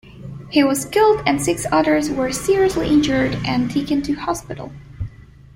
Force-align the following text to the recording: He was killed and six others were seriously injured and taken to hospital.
He 0.49 0.63
was 0.63 0.85
killed 0.85 1.21
and 1.27 1.39
six 1.39 1.67
others 1.71 2.09
were 2.09 2.31
seriously 2.31 2.87
injured 2.87 3.35
and 3.45 3.69
taken 3.69 4.01
to 4.01 4.13
hospital. 4.13 4.73